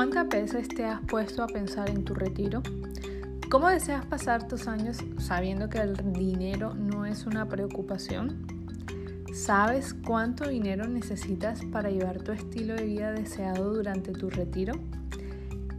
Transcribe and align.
¿Cuántas 0.00 0.28
veces 0.28 0.66
te 0.66 0.86
has 0.86 0.98
puesto 1.02 1.42
a 1.42 1.46
pensar 1.46 1.90
en 1.90 2.06
tu 2.06 2.14
retiro? 2.14 2.62
¿Cómo 3.50 3.68
deseas 3.68 4.06
pasar 4.06 4.48
tus 4.48 4.66
años 4.66 4.96
sabiendo 5.18 5.68
que 5.68 5.76
el 5.76 5.94
dinero 6.14 6.72
no 6.72 7.04
es 7.04 7.26
una 7.26 7.46
preocupación? 7.46 8.46
¿Sabes 9.34 9.92
cuánto 9.92 10.48
dinero 10.48 10.88
necesitas 10.88 11.62
para 11.66 11.90
llevar 11.90 12.22
tu 12.22 12.32
estilo 12.32 12.76
de 12.76 12.84
vida 12.84 13.12
deseado 13.12 13.74
durante 13.74 14.12
tu 14.12 14.30
retiro? 14.30 14.72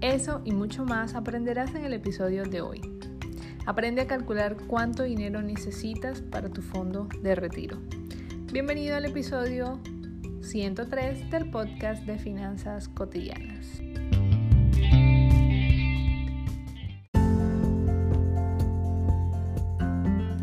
Eso 0.01 0.41
y 0.45 0.51
mucho 0.51 0.85
más 0.85 1.15
aprenderás 1.15 1.73
en 1.73 1.83
el 1.85 1.93
episodio 1.93 2.43
de 2.43 2.61
hoy. 2.61 2.79
Aprende 3.65 4.01
a 4.01 4.07
calcular 4.07 4.55
cuánto 4.67 5.01
dinero 5.01 5.41
necesitas 5.41 6.21
para 6.21 6.47
tu 6.47 6.61
fondo 6.61 7.09
de 7.23 7.33
retiro. 7.33 7.79
Bienvenido 8.53 8.97
al 8.97 9.05
episodio 9.05 9.79
103 10.41 11.31
del 11.31 11.49
podcast 11.49 12.05
de 12.05 12.19
Finanzas 12.19 12.87
Cotidianas. 12.87 13.81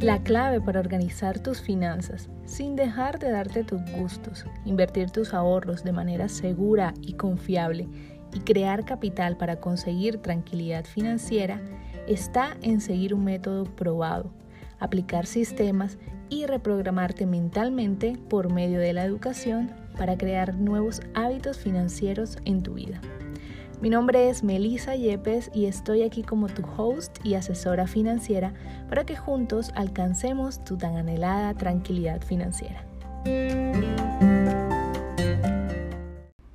La 0.01 0.23
clave 0.23 0.61
para 0.61 0.79
organizar 0.79 1.41
tus 1.41 1.61
finanzas 1.61 2.29
sin 2.45 2.77
dejar 2.77 3.19
de 3.19 3.33
darte 3.33 3.65
tus 3.65 3.81
gustos, 3.91 4.47
invertir 4.65 5.11
tus 5.11 5.35
ahorros 5.35 5.83
de 5.83 5.91
manera 5.91 6.29
segura 6.29 6.95
y 7.03 7.15
confiable 7.15 7.89
y 8.33 8.39
crear 8.39 8.85
capital 8.85 9.37
para 9.37 9.57
conseguir 9.57 10.19
tranquilidad 10.19 10.85
financiera 10.85 11.61
está 12.07 12.57
en 12.63 12.81
seguir 12.81 13.13
un 13.13 13.25
método 13.25 13.65
probado, 13.65 14.31
aplicar 14.79 15.27
sistemas 15.27 15.99
y 16.29 16.47
reprogramarte 16.47 17.27
mentalmente 17.27 18.17
por 18.31 18.53
medio 18.53 18.79
de 18.79 18.93
la 18.93 19.05
educación 19.05 19.73
para 19.97 20.17
crear 20.17 20.55
nuevos 20.55 21.01
hábitos 21.15 21.59
financieros 21.59 22.39
en 22.45 22.63
tu 22.63 22.75
vida. 22.75 23.01
Mi 23.81 23.91
nombre 23.91 24.29
es 24.29 24.43
Melissa 24.43 24.97
Yepes 24.97 25.53
y 25.55 25.67
estoy 25.67 26.03
aquí 26.03 26.25
como 26.25 26.49
tu 26.49 26.63
host 26.77 27.25
y 27.25 27.35
asesora 27.35 27.87
financiera 27.87 28.53
para 28.89 29.07
que 29.07 29.15
juntos 29.15 29.71
alcancemos 29.77 30.65
tu 30.65 30.77
tan 30.77 30.97
anhelada 30.97 31.55
tranquilidad 31.55 32.21
financiera. 32.23 32.85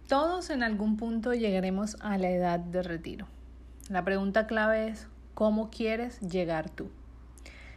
Todos 0.10 0.50
en 0.50 0.64
algún 0.64 0.98
punto 0.98 1.34
llegaremos 1.34 1.96
a 2.02 2.18
la 2.18 2.30
edad 2.30 2.60
de 2.60 2.84
retiro. 2.84 3.28
La 3.90 4.04
pregunta 4.04 4.46
clave 4.46 4.90
es, 4.90 5.08
¿cómo 5.34 5.70
quieres 5.70 6.20
llegar 6.20 6.70
tú? 6.70 6.90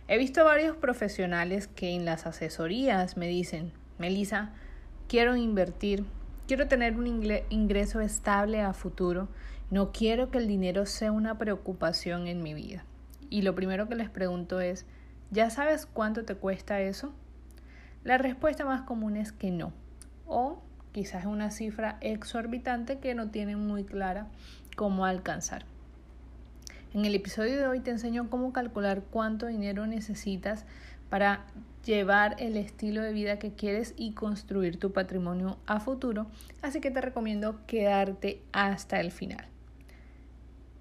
He 0.09 0.19
visto 0.19 0.45
varios 0.45 0.77
profesionales 0.77 1.69
que 1.69 1.95
en 1.95 2.05
las 2.05 2.27
asesorías 2.27 3.17
me 3.17 3.29
dicen, 3.29 3.71
Melissa, 3.99 4.51
quiero 5.07 5.37
invertir, 5.37 6.05
Quiero 6.47 6.69
tener 6.69 6.97
un 6.97 7.09
ingreso 7.51 8.01
estable 8.01 8.61
a 8.61 8.73
futuro. 8.73 9.29
No 9.71 9.91
quiero 9.91 10.31
que 10.31 10.39
el 10.39 10.47
dinero 10.47 10.87
sea 10.87 11.11
una 11.11 11.39
preocupación 11.39 12.29
en 12.29 12.41
mi 12.41 12.55
vida. 12.55 12.85
Y 13.31 13.43
lo 13.43 13.57
primero 13.57 13.89
que 13.89 13.97
les 13.97 14.11
pregunto 14.11 14.61
es, 14.61 14.87
¿ya 15.33 15.51
sabes 15.51 15.87
cuánto 15.87 16.25
te 16.25 16.37
cuesta 16.37 16.81
eso? 16.81 17.13
La 18.05 18.17
respuesta 18.17 18.65
más 18.65 18.83
común 18.83 19.17
es 19.17 19.33
que 19.33 19.51
no. 19.51 19.73
O 20.25 20.63
quizás 20.93 21.27
una 21.27 21.51
cifra 21.51 21.99
exorbitante 22.01 23.01
que 23.01 23.17
no 23.17 23.31
tienen 23.31 23.67
muy 23.67 23.83
clara 23.83 24.29
cómo 24.77 25.05
alcanzar. 25.05 25.65
En 26.95 27.05
el 27.05 27.17
episodio 27.17 27.57
de 27.57 27.67
hoy 27.67 27.81
te 27.81 27.91
enseño 27.91 28.31
cómo 28.31 28.53
calcular 28.53 29.03
cuánto 29.11 29.47
dinero 29.47 29.89
necesitas 29.89 30.65
para 31.11 31.45
llevar 31.87 32.35
el 32.41 32.57
estilo 32.57 33.01
de 33.01 33.13
vida 33.13 33.39
que 33.39 33.53
quieres 33.53 33.95
y 33.97 34.13
construir 34.13 34.79
tu 34.79 34.93
patrimonio 34.93 35.57
a 35.67 35.81
futuro, 35.81 36.27
así 36.61 36.81
que 36.81 36.91
te 36.91 37.01
recomiendo 37.01 37.61
quedarte 37.67 38.43
hasta 38.53 39.01
el 39.01 39.13
final. 39.13 39.47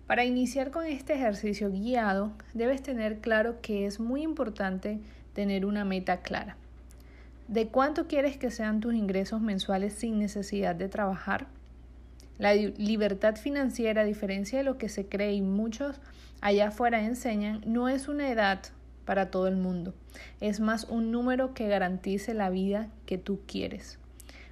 Para 0.07 0.25
iniciar 0.25 0.71
con 0.71 0.85
este 0.85 1.13
ejercicio 1.13 1.71
guiado, 1.71 2.33
debes 2.53 2.81
tener 2.81 3.19
claro 3.19 3.61
que 3.61 3.85
es 3.85 3.99
muy 3.99 4.23
importante 4.23 4.99
tener 5.33 5.65
una 5.65 5.85
meta 5.85 6.21
clara. 6.21 6.57
¿De 7.47 7.67
cuánto 7.67 8.07
quieres 8.07 8.37
que 8.37 8.49
sean 8.49 8.79
tus 8.79 8.95
ingresos 8.95 9.41
mensuales 9.41 9.93
sin 9.93 10.17
necesidad 10.17 10.75
de 10.75 10.89
trabajar? 10.89 11.47
La 12.39 12.53
libertad 12.53 13.35
financiera, 13.35 14.01
a 14.01 14.05
diferencia 14.05 14.57
de 14.57 14.63
lo 14.63 14.77
que 14.77 14.89
se 14.89 15.05
cree 15.05 15.33
y 15.33 15.41
muchos 15.41 16.01
allá 16.41 16.69
afuera 16.69 17.03
enseñan, 17.03 17.61
no 17.65 17.87
es 17.87 18.07
una 18.07 18.29
edad 18.29 18.59
para 19.05 19.31
todo 19.31 19.47
el 19.47 19.55
mundo. 19.55 19.93
Es 20.41 20.59
más 20.59 20.85
un 20.85 21.11
número 21.11 21.53
que 21.53 21.67
garantice 21.67 22.33
la 22.33 22.49
vida 22.49 22.89
que 23.05 23.17
tú 23.17 23.41
quieres. 23.47 23.99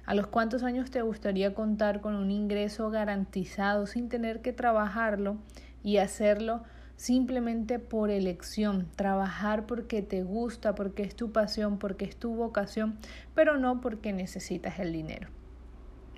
¿A 0.06 0.14
los 0.14 0.26
cuántos 0.26 0.62
años 0.62 0.90
te 0.90 1.00
gustaría 1.00 1.54
contar 1.54 2.00
con 2.00 2.14
un 2.14 2.30
ingreso 2.30 2.90
garantizado 2.90 3.86
sin 3.86 4.08
tener 4.08 4.42
que 4.42 4.52
trabajarlo 4.52 5.38
y 5.82 5.96
hacerlo 5.96 6.62
simplemente 6.96 7.78
por 7.78 8.10
elección? 8.10 8.86
Trabajar 8.96 9.64
porque 9.66 10.02
te 10.02 10.22
gusta, 10.22 10.74
porque 10.74 11.04
es 11.04 11.16
tu 11.16 11.32
pasión, 11.32 11.78
porque 11.78 12.04
es 12.04 12.16
tu 12.16 12.34
vocación, 12.34 12.98
pero 13.34 13.56
no 13.56 13.80
porque 13.80 14.12
necesitas 14.12 14.78
el 14.78 14.92
dinero. 14.92 15.28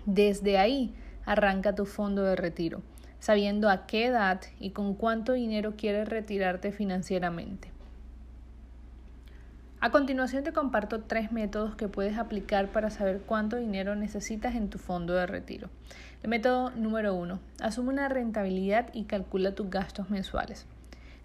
Desde 0.05 0.59
ahí 0.59 0.93
arranca 1.25 1.77
tu 1.77 1.87
fondo 1.87 2.25
de 2.25 2.35
retiro, 2.35 2.83
sabiendo 3.21 3.71
a 3.71 3.87
qué 3.87 4.07
edad 4.07 4.41
y 4.59 4.71
con 4.71 4.95
cuánto 4.95 5.33
dinero 5.33 5.75
quieres 5.77 6.09
retirarte 6.09 6.73
financieramente. 6.73 7.76
A 9.87 9.93
continuación 9.93 10.43
te 10.43 10.53
comparto 10.53 11.03
tres 11.05 11.31
métodos 11.31 11.77
que 11.77 11.87
puedes 11.87 12.19
aplicar 12.19 12.73
para 12.73 12.91
saber 12.91 13.21
cuánto 13.25 13.55
dinero 13.55 13.95
necesitas 13.95 14.57
en 14.57 14.69
tu 14.69 14.79
fondo 14.79 15.15
de 15.15 15.29
retiro. 15.29 15.71
El 16.25 16.31
método 16.31 16.71
número 16.71 17.15
uno, 17.15 17.39
asume 17.61 17.91
una 17.91 18.09
rentabilidad 18.09 18.89
y 18.93 19.05
calcula 19.05 19.55
tus 19.55 19.71
gastos 19.71 20.11
mensuales. 20.11 20.67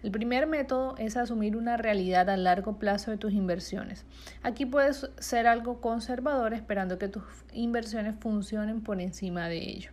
El 0.04 0.12
primer 0.12 0.46
método 0.46 0.94
es 0.98 1.16
asumir 1.16 1.56
una 1.56 1.76
realidad 1.76 2.30
a 2.30 2.36
largo 2.36 2.78
plazo 2.78 3.10
de 3.10 3.16
tus 3.16 3.32
inversiones. 3.32 4.04
Aquí 4.44 4.64
puedes 4.64 5.10
ser 5.18 5.48
algo 5.48 5.80
conservador 5.80 6.54
esperando 6.54 7.00
que 7.00 7.08
tus 7.08 7.24
inversiones 7.52 8.14
funcionen 8.20 8.80
por 8.80 9.00
encima 9.00 9.48
de 9.48 9.58
ello. 9.58 9.90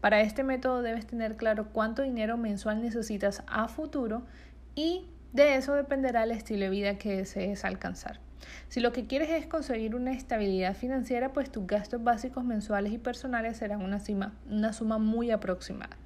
Para 0.00 0.22
este 0.22 0.42
método 0.42 0.80
debes 0.80 1.06
tener 1.06 1.36
claro 1.36 1.66
cuánto 1.70 2.00
dinero 2.00 2.38
mensual 2.38 2.80
necesitas 2.80 3.42
a 3.46 3.68
futuro 3.68 4.22
y 4.74 5.04
de 5.32 5.56
eso 5.56 5.74
dependerá 5.74 6.24
el 6.24 6.32
estilo 6.32 6.64
de 6.64 6.70
vida 6.70 6.98
que 6.98 7.16
desees 7.16 7.64
alcanzar. 7.64 8.20
Si 8.68 8.80
lo 8.80 8.92
que 8.92 9.06
quieres 9.06 9.30
es 9.30 9.46
conseguir 9.46 9.94
una 9.94 10.12
estabilidad 10.12 10.74
financiera, 10.74 11.32
pues 11.32 11.50
tus 11.50 11.66
gastos 11.66 12.02
básicos 12.02 12.44
mensuales 12.44 12.92
y 12.92 12.98
personales 12.98 13.58
serán 13.58 13.82
una, 13.82 14.00
una 14.48 14.72
suma 14.72 14.98
muy 14.98 15.30
aproximada. 15.30 15.96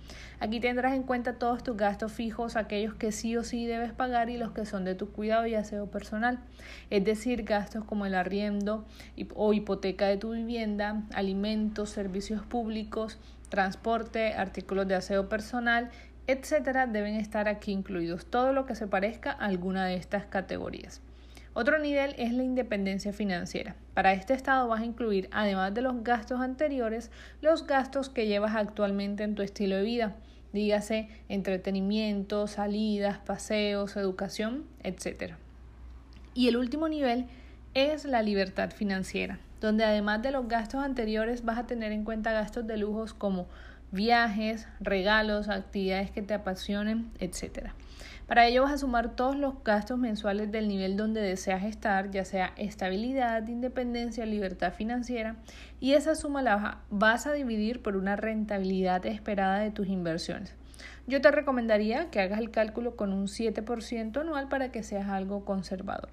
Aquí 0.40 0.60
tendrás 0.60 0.94
en 0.94 1.04
cuenta 1.04 1.38
todos 1.38 1.62
tus 1.62 1.76
gastos 1.76 2.12
fijos, 2.12 2.56
aquellos 2.56 2.94
que 2.94 3.12
sí 3.12 3.36
o 3.36 3.44
sí 3.44 3.66
debes 3.66 3.92
pagar 3.92 4.30
y 4.30 4.36
los 4.36 4.52
que 4.52 4.66
son 4.66 4.84
de 4.84 4.94
tu 4.94 5.10
cuidado 5.10 5.46
y 5.46 5.54
aseo 5.54 5.90
personal, 5.90 6.40
es 6.90 7.04
decir, 7.04 7.44
gastos 7.44 7.84
como 7.84 8.06
el 8.06 8.14
arriendo 8.14 8.84
o 9.34 9.52
hipoteca 9.52 10.06
de 10.06 10.16
tu 10.16 10.32
vivienda, 10.32 11.02
alimentos, 11.14 11.90
servicios 11.90 12.42
públicos, 12.44 13.18
transporte, 13.48 14.34
artículos 14.34 14.88
de 14.88 14.96
aseo 14.96 15.28
personal 15.28 15.90
etcétera, 16.26 16.86
deben 16.86 17.14
estar 17.14 17.48
aquí 17.48 17.72
incluidos, 17.72 18.26
todo 18.26 18.52
lo 18.52 18.66
que 18.66 18.74
se 18.74 18.86
parezca 18.86 19.32
a 19.32 19.46
alguna 19.46 19.86
de 19.86 19.96
estas 19.96 20.26
categorías. 20.26 21.00
Otro 21.56 21.78
nivel 21.78 22.16
es 22.18 22.32
la 22.32 22.42
independencia 22.42 23.12
financiera. 23.12 23.76
Para 23.94 24.12
este 24.12 24.34
estado 24.34 24.66
vas 24.66 24.80
a 24.80 24.86
incluir, 24.86 25.28
además 25.30 25.72
de 25.72 25.82
los 25.82 26.02
gastos 26.02 26.40
anteriores, 26.40 27.12
los 27.40 27.66
gastos 27.66 28.08
que 28.08 28.26
llevas 28.26 28.56
actualmente 28.56 29.22
en 29.22 29.36
tu 29.36 29.42
estilo 29.42 29.76
de 29.76 29.82
vida, 29.84 30.16
dígase 30.52 31.08
entretenimiento, 31.28 32.48
salidas, 32.48 33.18
paseos, 33.18 33.96
educación, 33.96 34.64
etc. 34.82 35.34
Y 36.34 36.48
el 36.48 36.56
último 36.56 36.88
nivel 36.88 37.26
es 37.74 38.04
la 38.04 38.22
libertad 38.22 38.70
financiera, 38.70 39.38
donde 39.60 39.84
además 39.84 40.22
de 40.22 40.32
los 40.32 40.48
gastos 40.48 40.82
anteriores 40.82 41.44
vas 41.44 41.58
a 41.58 41.66
tener 41.66 41.93
en 41.93 42.04
cuenta 42.04 42.32
gastos 42.32 42.66
de 42.66 42.78
lujos 42.78 43.14
como 43.14 43.46
viajes, 43.94 44.67
regalos, 44.81 45.49
actividades 45.49 46.11
que 46.11 46.20
te 46.20 46.35
apasionen, 46.35 47.11
etc. 47.20 47.70
Para 48.26 48.46
ello 48.46 48.62
vas 48.62 48.73
a 48.73 48.79
sumar 48.79 49.14
todos 49.14 49.37
los 49.37 49.62
gastos 49.62 49.99
mensuales 49.99 50.50
del 50.50 50.67
nivel 50.67 50.96
donde 50.96 51.20
deseas 51.20 51.62
estar, 51.62 52.11
ya 52.11 52.25
sea 52.25 52.52
estabilidad, 52.56 53.46
independencia, 53.46 54.26
libertad 54.26 54.73
financiera, 54.73 55.37
y 55.79 55.93
esa 55.93 56.14
suma 56.14 56.43
la 56.43 56.79
vas 56.91 57.26
a 57.26 57.32
dividir 57.32 57.82
por 57.82 57.96
una 57.96 58.17
rentabilidad 58.17 59.06
esperada 59.06 59.61
de 59.61 59.70
tus 59.70 59.88
inversiones. 59.88 60.55
Yo 61.06 61.20
te 61.20 61.31
recomendaría 61.31 62.11
que 62.11 62.20
hagas 62.20 62.40
el 62.40 62.50
cálculo 62.50 62.97
con 62.97 63.12
un 63.12 63.26
7% 63.26 64.20
anual 64.20 64.49
para 64.49 64.73
que 64.73 64.82
seas 64.82 65.08
algo 65.08 65.44
conservador. 65.44 66.08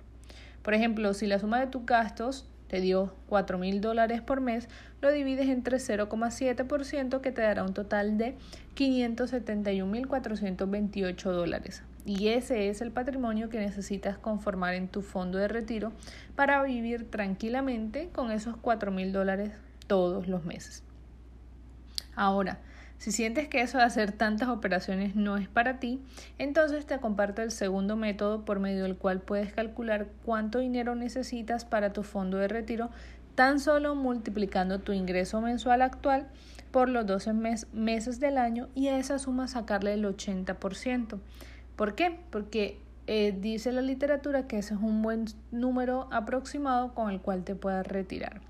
Por 0.62 0.74
ejemplo, 0.74 1.14
si 1.14 1.28
la 1.28 1.40
suma 1.40 1.60
de 1.60 1.68
tus 1.68 1.86
gastos 1.86 2.46
te 2.72 2.80
dio 2.80 3.14
4 3.28 3.58
mil 3.58 3.82
dólares 3.82 4.22
por 4.22 4.40
mes, 4.40 4.70
lo 5.02 5.12
divides 5.12 5.50
entre 5.50 5.76
0,7% 5.76 7.20
que 7.20 7.34
te 7.34 7.42
dará 7.42 7.66
un 7.66 7.74
total 7.74 8.18
de 8.18 8.38
571.428 8.78 11.32
dólares. 11.34 11.84
Y 12.06 12.30
ese 12.30 12.70
es 12.70 12.80
el 12.80 12.92
patrimonio 12.92 13.50
que 13.50 13.60
necesitas 13.60 14.18
conformar 14.18 14.76
en 14.76 14.88
tu 14.88 15.02
fondo 15.02 15.38
de 15.38 15.50
retiro 15.50 15.92
para 16.38 16.64
vivir 16.64 17.12
tranquilamente 17.12 18.08
con 18.08 18.32
esos 18.32 18.56
4 18.56 18.90
mil 18.90 19.12
dólares 19.12 19.52
todos 19.88 20.30
los 20.30 20.46
meses. 20.46 20.82
Ahora, 22.16 22.60
Si 23.02 23.12
sientes 23.12 23.48
que 23.48 23.62
eso 23.62 23.80
de 23.80 23.84
hacer 23.84 24.12
tantas 24.12 24.50
operaciones 24.50 25.16
no 25.16 25.36
es 25.36 25.48
para 25.48 25.80
ti, 25.80 26.00
entonces 26.38 26.86
te 26.86 27.00
comparto 27.00 27.42
el 27.42 27.50
segundo 27.50 27.96
método 27.96 28.46
por 28.46 28.60
medio 28.60 28.84
del 28.84 28.96
cual 28.96 29.22
puedes 29.22 29.52
calcular 29.52 30.10
cuánto 30.24 30.60
dinero 30.60 30.94
necesitas 30.94 31.66
para 31.66 31.94
tu 31.94 32.04
fondo 32.04 32.38
de 32.38 32.48
retiro 32.48 32.92
tan 33.34 33.60
solo 33.60 33.96
multiplicando 33.96 34.82
tu 34.82 34.92
ingreso 34.92 35.42
mensual 35.42 35.82
actual 35.82 36.28
por 36.70 36.90
los 36.90 37.08
12 37.08 37.34
meses 37.74 38.20
del 38.20 38.38
año 38.38 38.70
y 38.76 38.90
a 38.90 39.00
esa 39.00 39.18
suma 39.18 39.48
sacarle 39.48 39.94
el 39.94 40.06
80%. 40.06 41.18
¿Por 41.76 41.96
qué? 41.96 42.20
Porque 42.30 42.78
eh, 43.08 43.36
dice 43.36 43.72
la 43.72 43.82
literatura 43.82 44.46
que 44.46 44.60
ese 44.60 44.76
es 44.76 44.80
un 44.80 45.02
buen 45.02 45.26
número 45.50 46.08
aproximado 46.12 46.94
con 46.94 47.10
el 47.10 47.20
cual 47.20 47.44
te 47.44 47.56
puedas 47.56 47.88
retirar. 47.88 48.42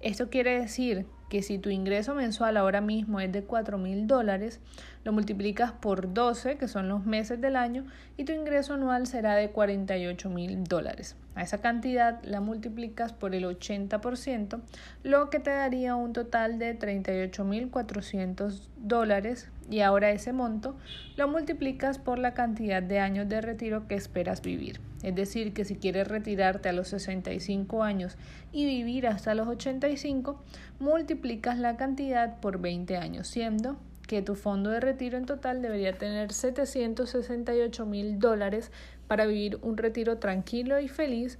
Esto 0.00 0.28
quiere 0.28 0.60
decir 0.60 1.06
que 1.28 1.42
si 1.42 1.58
tu 1.58 1.70
ingreso 1.70 2.14
mensual 2.14 2.56
ahora 2.56 2.80
mismo 2.80 3.18
es 3.20 3.32
de 3.32 3.42
4 3.42 3.78
mil 3.78 4.06
dólares, 4.06 4.60
lo 5.04 5.12
multiplicas 5.12 5.72
por 5.72 6.12
12, 6.12 6.56
que 6.56 6.68
son 6.68 6.88
los 6.88 7.04
meses 7.04 7.40
del 7.40 7.56
año, 7.56 7.84
y 8.16 8.24
tu 8.24 8.32
ingreso 8.32 8.74
anual 8.74 9.06
será 9.06 9.34
de 9.34 9.50
48 9.50 10.30
mil 10.30 10.64
dólares. 10.64 11.16
A 11.34 11.42
esa 11.42 11.60
cantidad 11.60 12.22
la 12.22 12.40
multiplicas 12.40 13.12
por 13.12 13.34
el 13.34 13.44
80%, 13.44 14.60
lo 15.02 15.30
que 15.30 15.40
te 15.40 15.50
daría 15.50 15.96
un 15.96 16.12
total 16.12 16.58
de 16.58 16.74
38 16.74 17.44
mil 17.44 17.70
400 17.70 18.70
dólares 18.76 19.48
y 19.70 19.80
ahora 19.80 20.10
ese 20.10 20.32
monto 20.32 20.76
lo 21.16 21.28
multiplicas 21.28 21.98
por 21.98 22.18
la 22.18 22.34
cantidad 22.34 22.82
de 22.82 22.98
años 22.98 23.28
de 23.28 23.40
retiro 23.40 23.86
que 23.88 23.94
esperas 23.94 24.42
vivir. 24.42 24.80
Es 25.02 25.14
decir, 25.14 25.52
que 25.52 25.64
si 25.64 25.76
quieres 25.76 26.08
retirarte 26.08 26.68
a 26.68 26.72
los 26.72 26.88
65 26.88 27.82
años 27.82 28.16
y 28.52 28.66
vivir 28.66 29.06
hasta 29.06 29.34
los 29.34 29.48
85, 29.48 30.42
multiplicas 30.78 31.58
la 31.58 31.76
cantidad 31.76 32.40
por 32.40 32.60
20 32.60 32.96
años, 32.96 33.28
siendo 33.28 33.76
que 34.06 34.22
tu 34.22 34.36
fondo 34.36 34.70
de 34.70 34.80
retiro 34.80 35.18
en 35.18 35.26
total 35.26 35.62
debería 35.62 35.92
tener 35.98 36.32
768 36.32 37.86
mil 37.86 38.18
dólares 38.18 38.70
para 39.08 39.26
vivir 39.26 39.58
un 39.62 39.76
retiro 39.76 40.18
tranquilo 40.18 40.80
y 40.80 40.88
feliz 40.88 41.38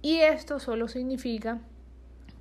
y 0.00 0.18
esto 0.18 0.60
solo 0.60 0.86
significa 0.88 1.60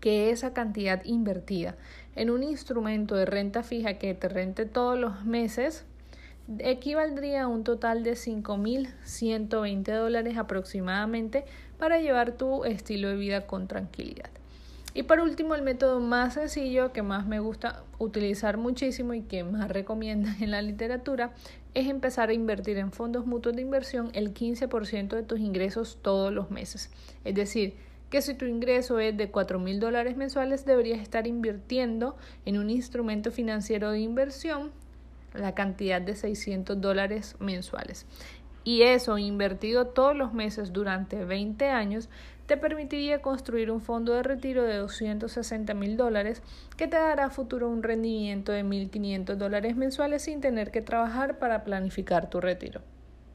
que 0.03 0.31
esa 0.31 0.53
cantidad 0.53 1.01
invertida 1.05 1.77
en 2.17 2.29
un 2.29 2.43
instrumento 2.43 3.15
de 3.15 3.25
renta 3.25 3.63
fija 3.63 3.93
que 3.93 4.13
te 4.13 4.27
rente 4.27 4.65
todos 4.65 4.99
los 4.99 5.23
meses 5.23 5.85
equivaldría 6.59 7.43
a 7.43 7.47
un 7.47 7.63
total 7.63 8.03
de 8.03 8.11
5.120 8.11 9.97
dólares 9.97 10.35
aproximadamente 10.37 11.45
para 11.79 12.01
llevar 12.01 12.33
tu 12.33 12.65
estilo 12.65 13.07
de 13.07 13.15
vida 13.15 13.47
con 13.47 13.69
tranquilidad. 13.69 14.29
Y 14.93 15.03
por 15.03 15.21
último, 15.21 15.55
el 15.55 15.61
método 15.61 16.01
más 16.01 16.33
sencillo 16.33 16.91
que 16.91 17.01
más 17.01 17.25
me 17.25 17.39
gusta 17.39 17.85
utilizar 17.97 18.57
muchísimo 18.57 19.13
y 19.13 19.21
que 19.21 19.45
más 19.45 19.69
recomiendan 19.69 20.35
en 20.43 20.51
la 20.51 20.61
literatura 20.61 21.31
es 21.75 21.87
empezar 21.87 22.27
a 22.27 22.33
invertir 22.33 22.77
en 22.77 22.91
fondos 22.91 23.25
mutuos 23.25 23.55
de 23.55 23.61
inversión 23.61 24.09
el 24.11 24.33
15% 24.33 25.15
de 25.15 25.23
tus 25.23 25.39
ingresos 25.39 25.97
todos 26.01 26.33
los 26.33 26.51
meses. 26.51 26.91
Es 27.23 27.35
decir, 27.35 27.77
que 28.13 28.21
si 28.21 28.35
tu 28.35 28.45
ingreso 28.45 28.99
es 28.99 29.17
de 29.17 29.31
4 29.31 29.57
mil 29.57 29.79
dólares 29.79 30.15
mensuales, 30.15 30.65
deberías 30.65 30.99
estar 30.99 31.25
invirtiendo 31.25 32.15
en 32.45 32.59
un 32.59 32.69
instrumento 32.69 33.31
financiero 33.31 33.89
de 33.89 34.01
inversión 34.01 34.69
la 35.33 35.55
cantidad 35.55 35.99
de 35.99 36.15
600 36.15 36.79
dólares 36.79 37.35
mensuales. 37.39 38.05
Y 38.63 38.83
eso 38.83 39.17
invertido 39.17 39.87
todos 39.87 40.15
los 40.15 40.31
meses 40.31 40.73
durante 40.73 41.25
20 41.25 41.69
años 41.69 42.07
te 42.45 42.55
permitiría 42.55 43.23
construir 43.23 43.71
un 43.71 43.81
fondo 43.81 44.13
de 44.13 44.21
retiro 44.21 44.61
de 44.61 44.77
260 44.77 45.73
mil 45.73 45.97
dólares 45.97 46.43
que 46.77 46.87
te 46.87 46.97
dará 46.97 47.25
a 47.25 47.29
futuro 47.31 47.67
un 47.67 47.81
rendimiento 47.81 48.51
de 48.51 48.63
1.500 48.63 49.37
dólares 49.37 49.75
mensuales 49.75 50.21
sin 50.21 50.39
tener 50.39 50.69
que 50.69 50.83
trabajar 50.83 51.39
para 51.39 51.63
planificar 51.63 52.29
tu 52.29 52.39
retiro. 52.39 52.81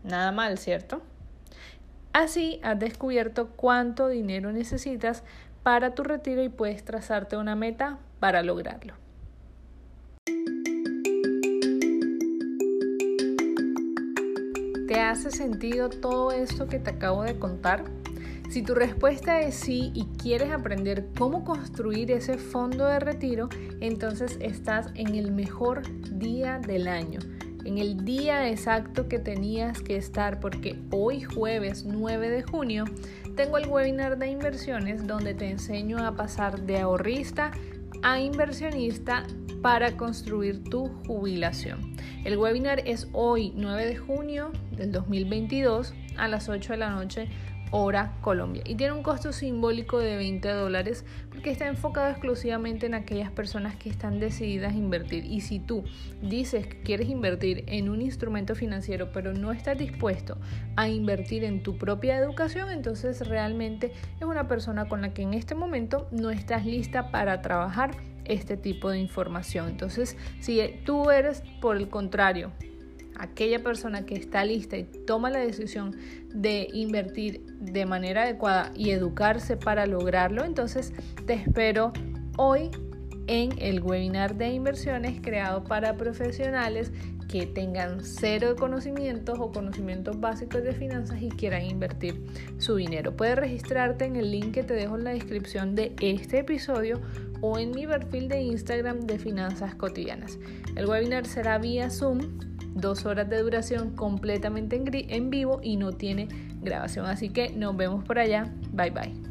Nada 0.04 0.30
mal, 0.30 0.56
¿cierto? 0.56 1.02
Así 2.12 2.60
has 2.62 2.78
descubierto 2.78 3.48
cuánto 3.56 4.08
dinero 4.08 4.52
necesitas 4.52 5.22
para 5.62 5.94
tu 5.94 6.02
retiro 6.02 6.42
y 6.42 6.48
puedes 6.48 6.84
trazarte 6.84 7.36
una 7.36 7.54
meta 7.54 7.98
para 8.20 8.42
lograrlo. 8.42 8.94
¿Te 14.88 15.00
hace 15.00 15.30
sentido 15.30 15.90
todo 15.90 16.32
esto 16.32 16.66
que 16.66 16.78
te 16.78 16.90
acabo 16.90 17.22
de 17.22 17.38
contar? 17.38 17.84
Si 18.48 18.62
tu 18.62 18.74
respuesta 18.74 19.42
es 19.42 19.54
sí 19.54 19.92
y 19.94 20.06
quieres 20.16 20.50
aprender 20.50 21.08
cómo 21.18 21.44
construir 21.44 22.10
ese 22.10 22.38
fondo 22.38 22.86
de 22.86 22.98
retiro, 22.98 23.50
entonces 23.80 24.38
estás 24.40 24.86
en 24.94 25.14
el 25.14 25.30
mejor 25.32 25.82
día 26.18 26.58
del 26.58 26.88
año, 26.88 27.20
en 27.68 27.76
el 27.76 28.06
día 28.06 28.48
exacto 28.48 29.08
que 29.08 29.18
tenías 29.18 29.82
que 29.82 29.96
estar, 29.96 30.40
porque 30.40 30.78
hoy 30.90 31.20
jueves 31.20 31.84
9 31.84 32.30
de 32.30 32.42
junio 32.42 32.86
tengo 33.36 33.58
el 33.58 33.68
webinar 33.68 34.16
de 34.16 34.28
inversiones 34.28 35.06
donde 35.06 35.34
te 35.34 35.50
enseño 35.50 35.98
a 35.98 36.16
pasar 36.16 36.62
de 36.62 36.78
ahorrista 36.78 37.50
a 38.02 38.20
inversionista 38.20 39.26
para 39.60 39.98
construir 39.98 40.64
tu 40.64 40.88
jubilación. 41.06 41.94
El 42.24 42.38
webinar 42.38 42.80
es 42.86 43.06
hoy 43.12 43.52
9 43.54 43.84
de 43.84 43.96
junio 43.96 44.50
del 44.70 44.90
2022 44.90 45.92
a 46.16 46.26
las 46.26 46.48
8 46.48 46.72
de 46.72 46.78
la 46.78 46.90
noche 46.90 47.28
hora 47.70 48.12
Colombia 48.20 48.62
y 48.66 48.74
tiene 48.74 48.92
un 48.92 49.02
costo 49.02 49.32
simbólico 49.32 49.98
de 49.98 50.16
20 50.16 50.48
dólares 50.48 51.04
porque 51.30 51.50
está 51.50 51.66
enfocado 51.66 52.10
exclusivamente 52.10 52.86
en 52.86 52.94
aquellas 52.94 53.30
personas 53.30 53.76
que 53.76 53.88
están 53.88 54.20
decididas 54.20 54.72
a 54.72 54.76
invertir 54.76 55.24
y 55.24 55.40
si 55.40 55.58
tú 55.58 55.84
dices 56.22 56.66
que 56.66 56.80
quieres 56.82 57.08
invertir 57.08 57.64
en 57.66 57.88
un 57.88 58.02
instrumento 58.02 58.54
financiero 58.54 59.10
pero 59.12 59.32
no 59.32 59.52
estás 59.52 59.78
dispuesto 59.78 60.38
a 60.76 60.88
invertir 60.88 61.44
en 61.44 61.62
tu 61.62 61.76
propia 61.78 62.16
educación 62.16 62.70
entonces 62.70 63.26
realmente 63.28 63.92
es 64.20 64.26
una 64.26 64.48
persona 64.48 64.88
con 64.88 65.02
la 65.02 65.14
que 65.14 65.22
en 65.22 65.34
este 65.34 65.54
momento 65.54 66.08
no 66.10 66.30
estás 66.30 66.66
lista 66.66 67.10
para 67.10 67.42
trabajar 67.42 67.92
este 68.28 68.56
tipo 68.56 68.90
de 68.90 68.98
información. 68.98 69.68
Entonces, 69.68 70.16
si 70.40 70.60
tú 70.84 71.10
eres, 71.10 71.42
por 71.60 71.76
el 71.76 71.88
contrario, 71.88 72.52
aquella 73.18 73.62
persona 73.62 74.06
que 74.06 74.14
está 74.14 74.44
lista 74.44 74.76
y 74.76 74.84
toma 75.06 75.30
la 75.30 75.40
decisión 75.40 75.96
de 76.34 76.68
invertir 76.72 77.44
de 77.60 77.86
manera 77.86 78.22
adecuada 78.22 78.70
y 78.74 78.90
educarse 78.90 79.56
para 79.56 79.86
lograrlo, 79.86 80.44
entonces 80.44 80.92
te 81.26 81.34
espero 81.34 81.92
hoy 82.36 82.70
en 83.26 83.52
el 83.58 83.82
webinar 83.82 84.36
de 84.36 84.48
inversiones 84.48 85.20
creado 85.20 85.64
para 85.64 85.96
profesionales 85.96 86.92
que 87.28 87.46
tengan 87.46 88.02
cero 88.02 88.56
conocimientos 88.58 89.38
o 89.38 89.52
conocimientos 89.52 90.18
básicos 90.18 90.62
de 90.64 90.72
finanzas 90.72 91.20
y 91.20 91.28
quieran 91.28 91.62
invertir 91.62 92.24
su 92.56 92.76
dinero. 92.76 93.14
Puedes 93.14 93.36
registrarte 93.36 94.06
en 94.06 94.16
el 94.16 94.30
link 94.30 94.52
que 94.52 94.62
te 94.62 94.72
dejo 94.72 94.96
en 94.96 95.04
la 95.04 95.10
descripción 95.10 95.74
de 95.74 95.94
este 96.00 96.38
episodio 96.38 97.00
o 97.42 97.58
en 97.58 97.70
mi 97.70 97.86
perfil 97.86 98.28
de 98.28 98.40
Instagram 98.40 99.00
de 99.00 99.18
Finanzas 99.18 99.74
Cotidianas. 99.74 100.38
El 100.74 100.86
webinar 100.86 101.26
será 101.26 101.58
vía 101.58 101.90
Zoom, 101.90 102.20
dos 102.80 103.06
horas 103.06 103.28
de 103.28 103.40
duración 103.40 103.90
completamente 103.90 104.76
en, 105.08 105.30
vivo 105.30 105.60
y 105.62 105.76
no 105.76 105.92
tiene 105.92 106.28
grabación. 106.62 107.06
Así 107.06 107.30
que 107.30 107.50
nos 107.50 107.76
vemos 107.76 108.04
por 108.04 108.18
allá. 108.18 108.52
Bye 108.72 108.90
bye. 108.90 109.27